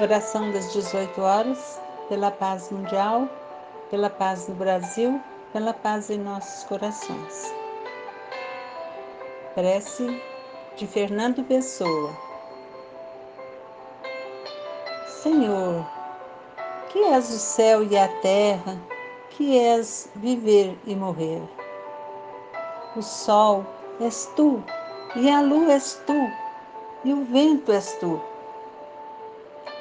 Oração 0.00 0.52
das 0.52 0.72
18 0.72 1.20
horas, 1.20 1.80
pela 2.08 2.30
paz 2.30 2.70
mundial, 2.70 3.28
pela 3.90 4.08
paz 4.08 4.46
no 4.46 4.54
Brasil, 4.54 5.20
pela 5.52 5.74
paz 5.74 6.08
em 6.08 6.18
nossos 6.18 6.62
corações. 6.68 7.52
Prece 9.56 10.22
de 10.76 10.86
Fernando 10.86 11.42
Pessoa. 11.42 12.16
Senhor, 15.20 15.84
que 16.90 17.00
és 17.02 17.28
o 17.30 17.38
céu 17.40 17.82
e 17.82 17.98
a 17.98 18.06
terra, 18.20 18.80
que 19.30 19.58
és 19.58 20.08
viver 20.14 20.78
e 20.86 20.94
morrer. 20.94 21.42
O 22.94 23.02
sol 23.02 23.66
és 24.00 24.30
tu, 24.36 24.62
e 25.16 25.28
a 25.28 25.40
lua 25.40 25.72
és 25.72 26.00
tu, 26.06 26.30
e 27.04 27.12
o 27.12 27.24
vento 27.24 27.72
és 27.72 27.94
tu 27.94 28.22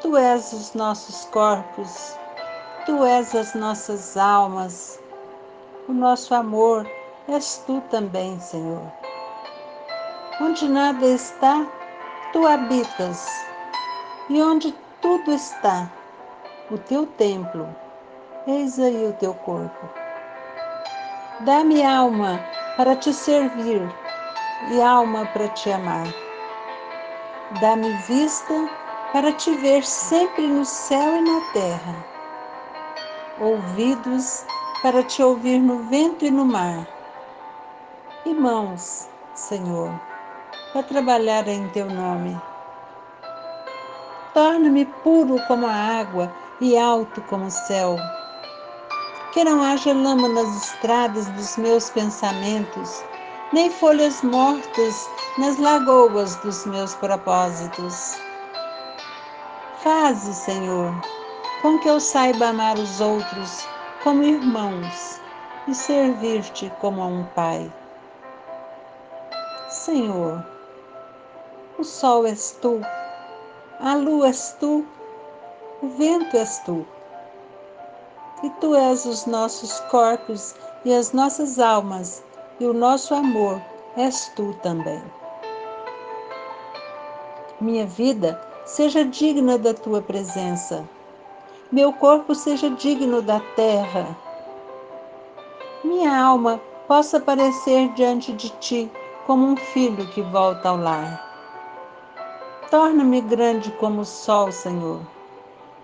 Tu 0.00 0.16
és 0.16 0.52
os 0.52 0.74
nossos 0.74 1.24
corpos, 1.32 2.16
Tu 2.86 3.04
és 3.04 3.34
as 3.34 3.52
nossas 3.54 4.16
almas, 4.16 5.00
o 5.88 5.92
nosso 5.92 6.32
amor 6.36 6.88
és 7.26 7.64
Tu 7.66 7.80
também, 7.90 8.38
Senhor. 8.38 8.92
Onde 10.40 10.68
nada 10.68 11.04
está, 11.04 11.66
Tu 12.32 12.46
habitas, 12.46 13.26
e 14.30 14.40
onde 14.40 14.72
tudo 15.02 15.32
está, 15.32 15.90
o 16.70 16.78
Teu 16.78 17.04
templo, 17.04 17.68
eis 18.46 18.78
aí 18.78 19.04
o 19.04 19.12
Teu 19.14 19.34
corpo. 19.34 19.88
Dá-me 21.40 21.84
alma 21.84 22.38
para 22.76 22.94
Te 22.94 23.12
servir 23.12 23.82
e 24.70 24.80
alma 24.80 25.26
para 25.32 25.48
Te 25.48 25.72
amar. 25.72 26.06
Dá-me 27.60 27.92
vista 28.06 28.54
para 29.12 29.32
te 29.32 29.54
ver 29.56 29.82
sempre 29.84 30.46
no 30.46 30.64
céu 30.66 31.16
e 31.16 31.20
na 31.22 31.40
terra, 31.52 32.04
ouvidos 33.40 34.44
para 34.82 35.02
te 35.02 35.22
ouvir 35.22 35.58
no 35.60 35.78
vento 35.84 36.26
e 36.26 36.30
no 36.30 36.44
mar, 36.44 36.86
e 38.26 38.34
mãos, 38.34 39.08
Senhor, 39.34 39.90
para 40.72 40.82
trabalhar 40.82 41.48
em 41.48 41.66
teu 41.70 41.86
nome. 41.86 42.38
Torna-me 44.34 44.84
puro 45.02 45.40
como 45.48 45.66
a 45.66 45.72
água 45.72 46.30
e 46.60 46.76
alto 46.76 47.22
como 47.22 47.46
o 47.46 47.50
céu. 47.50 47.96
Que 49.32 49.42
não 49.42 49.62
haja 49.62 49.94
lama 49.94 50.28
nas 50.28 50.64
estradas 50.64 51.26
dos 51.28 51.56
meus 51.56 51.88
pensamentos, 51.90 53.02
nem 53.54 53.70
folhas 53.70 54.20
mortas 54.22 55.08
nas 55.38 55.56
lagoas 55.58 56.36
dos 56.36 56.66
meus 56.66 56.94
propósitos 56.96 58.27
Faze, 59.82 60.34
Senhor, 60.34 60.92
com 61.62 61.78
que 61.78 61.88
eu 61.88 62.00
saiba 62.00 62.48
amar 62.48 62.76
os 62.76 63.00
outros 63.00 63.64
como 64.02 64.24
irmãos 64.24 65.20
e 65.68 65.74
servir-te 65.74 66.68
como 66.80 67.00
a 67.00 67.06
um 67.06 67.24
Pai. 67.26 67.72
Senhor, 69.68 70.44
o 71.78 71.84
sol 71.84 72.26
és 72.26 72.58
tu, 72.60 72.80
a 73.78 73.94
lua 73.94 74.26
és 74.26 74.56
tu, 74.58 74.84
o 75.80 75.88
vento 75.90 76.36
és 76.36 76.58
tu. 76.64 76.84
E 78.42 78.50
tu 78.60 78.74
és 78.74 79.04
os 79.04 79.26
nossos 79.26 79.78
corpos 79.92 80.56
e 80.84 80.92
as 80.92 81.12
nossas 81.12 81.60
almas, 81.60 82.24
e 82.58 82.66
o 82.66 82.72
nosso 82.72 83.14
amor 83.14 83.62
és 83.96 84.26
tu 84.34 84.52
também. 84.60 85.00
Minha 87.60 87.86
vida 87.86 88.47
seja 88.68 89.02
digna 89.02 89.56
da 89.56 89.72
tua 89.72 90.02
presença. 90.02 90.86
Meu 91.72 91.90
corpo 91.90 92.34
seja 92.34 92.68
digno 92.68 93.22
da 93.22 93.40
terra. 93.56 94.14
Minha 95.82 96.22
alma 96.22 96.60
possa 96.86 97.16
aparecer 97.16 97.88
diante 97.94 98.30
de 98.34 98.50
ti 98.58 98.90
como 99.26 99.46
um 99.46 99.56
filho 99.56 100.06
que 100.08 100.20
volta 100.20 100.68
ao 100.68 100.76
lar. 100.76 101.24
Torna-me 102.70 103.22
grande 103.22 103.72
como 103.72 104.02
o 104.02 104.04
sol, 104.04 104.52
Senhor, 104.52 105.00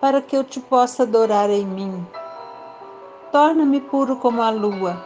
para 0.00 0.22
que 0.22 0.36
eu 0.36 0.44
te 0.44 0.60
possa 0.60 1.02
adorar 1.02 1.50
em 1.50 1.66
mim. 1.66 2.06
Torna-me 3.32 3.80
puro 3.80 4.14
como 4.14 4.40
a 4.40 4.50
lua, 4.50 5.04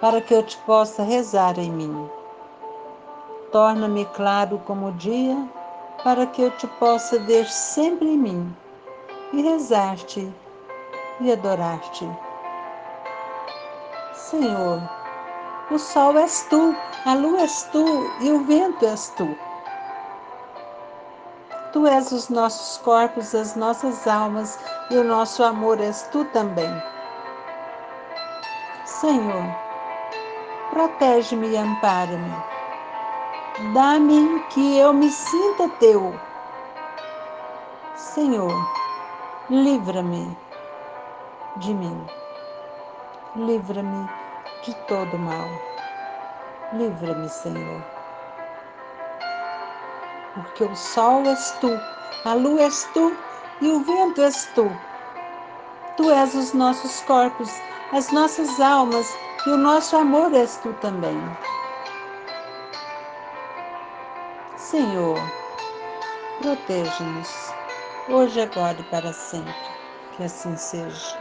para 0.00 0.22
que 0.22 0.32
eu 0.32 0.42
te 0.42 0.56
possa 0.58 1.02
rezar 1.02 1.58
em 1.58 1.70
mim. 1.70 2.08
Torna-me 3.52 4.06
claro 4.06 4.58
como 4.64 4.88
o 4.88 4.92
dia, 4.92 5.36
para 6.02 6.26
que 6.26 6.42
eu 6.42 6.50
te 6.52 6.66
possa 6.66 7.18
ver 7.18 7.46
sempre 7.46 8.08
em 8.08 8.18
mim 8.18 8.56
e 9.32 9.42
rezar-te 9.42 10.32
e 11.20 11.32
adorar-te. 11.32 12.08
Senhor, 14.14 14.80
o 15.70 15.78
sol 15.78 16.18
és 16.18 16.46
tu, 16.48 16.74
a 17.04 17.14
lua 17.14 17.42
és 17.42 17.62
tu 17.72 17.84
e 18.20 18.30
o 18.30 18.44
vento 18.44 18.84
és 18.84 19.08
tu. 19.16 19.28
Tu 21.72 21.86
és 21.86 22.10
os 22.10 22.28
nossos 22.28 22.78
corpos, 22.78 23.34
as 23.34 23.54
nossas 23.54 24.06
almas 24.06 24.58
e 24.90 24.96
o 24.96 25.04
nosso 25.04 25.44
amor 25.44 25.80
és 25.80 26.02
tu 26.10 26.24
também. 26.26 26.70
Senhor, 28.84 29.44
protege-me 30.70 31.48
e 31.48 31.56
ampara-me 31.56 32.59
Dá-me 33.74 34.40
que 34.48 34.78
eu 34.78 34.90
me 34.94 35.10
sinta 35.10 35.68
teu. 35.80 36.18
Senhor, 37.94 38.50
livra-me 39.50 40.34
de 41.56 41.74
mim. 41.74 42.06
Livra-me 43.36 44.08
de 44.64 44.74
todo 44.86 45.18
mal. 45.18 45.46
Livra-me, 46.72 47.28
Senhor. 47.28 47.84
Porque 50.34 50.64
o 50.64 50.74
sol 50.74 51.26
és 51.26 51.50
tu, 51.60 51.78
a 52.24 52.32
lua 52.32 52.62
és 52.62 52.88
tu 52.94 53.14
e 53.60 53.68
o 53.68 53.80
vento 53.80 54.22
és 54.22 54.46
tu. 54.54 54.70
Tu 55.98 56.10
és 56.10 56.34
os 56.34 56.54
nossos 56.54 57.02
corpos, 57.02 57.50
as 57.92 58.10
nossas 58.10 58.58
almas 58.58 59.06
e 59.46 59.50
o 59.50 59.58
nosso 59.58 59.98
amor 59.98 60.32
és 60.32 60.56
tu 60.62 60.72
também. 60.80 61.20
Senhor, 64.70 65.18
proteja-nos, 66.40 67.28
hoje, 68.08 68.40
agora 68.40 68.80
e 68.80 68.84
para 68.84 69.12
sempre. 69.12 69.52
Que 70.16 70.22
assim 70.22 70.56
seja. 70.56 71.19